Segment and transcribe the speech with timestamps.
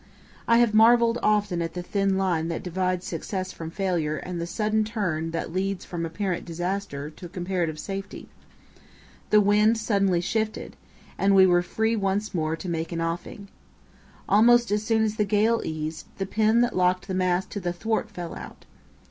[0.47, 4.47] I have marvelled often at the thin line that divides success from failure and the
[4.47, 8.27] sudden turn that leads from apparently certain disaster to comparative safety.
[9.29, 10.75] The wind suddenly shifted,
[11.19, 13.49] and we were free once more to make an offing.
[14.27, 17.71] Almost as soon as the gale eased, the pin that locked the mast to the
[17.71, 18.65] thwart fell out.